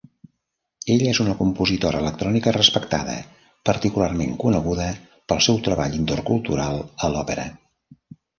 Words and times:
Ella 0.93 1.09
és 1.09 1.17
una 1.23 1.33
compositora 1.41 1.99
electrònica 2.03 2.53
respectada, 2.57 3.17
particularment 3.71 4.33
coneguda 4.45 4.89
pel 5.33 5.43
seu 5.49 5.61
treball 5.69 6.01
intercultural 6.01 6.83
a 7.09 7.13
l'òpera. 7.15 7.47